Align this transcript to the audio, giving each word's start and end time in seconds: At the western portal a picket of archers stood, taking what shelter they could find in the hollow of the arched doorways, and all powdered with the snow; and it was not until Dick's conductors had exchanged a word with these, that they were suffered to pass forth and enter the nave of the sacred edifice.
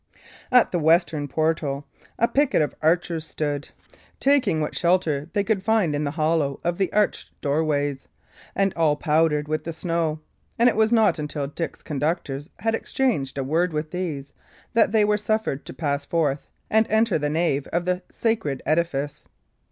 At 0.51 0.71
the 0.71 0.79
western 0.79 1.27
portal 1.27 1.85
a 2.17 2.27
picket 2.27 2.63
of 2.63 2.73
archers 2.81 3.23
stood, 3.23 3.69
taking 4.19 4.59
what 4.59 4.75
shelter 4.75 5.29
they 5.33 5.43
could 5.43 5.61
find 5.61 5.93
in 5.93 6.05
the 6.05 6.09
hollow 6.17 6.59
of 6.63 6.79
the 6.79 6.91
arched 6.91 7.29
doorways, 7.39 8.07
and 8.55 8.73
all 8.73 8.95
powdered 8.95 9.47
with 9.47 9.63
the 9.63 9.71
snow; 9.73 10.19
and 10.57 10.67
it 10.67 10.75
was 10.75 10.91
not 10.91 11.19
until 11.19 11.45
Dick's 11.45 11.83
conductors 11.83 12.49
had 12.57 12.73
exchanged 12.73 13.37
a 13.37 13.43
word 13.43 13.73
with 13.73 13.91
these, 13.91 14.33
that 14.73 14.91
they 14.91 15.05
were 15.05 15.17
suffered 15.17 15.67
to 15.67 15.71
pass 15.73 16.03
forth 16.03 16.47
and 16.67 16.87
enter 16.89 17.19
the 17.19 17.29
nave 17.29 17.67
of 17.67 17.85
the 17.85 18.01
sacred 18.09 18.63
edifice. 18.65 19.27